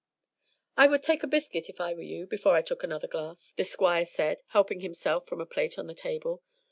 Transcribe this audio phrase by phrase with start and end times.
[0.77, 3.63] "I would take a biscuit, if I were you, before I took another glass," the
[3.63, 6.41] Squire said, helping himself from a plate on the table.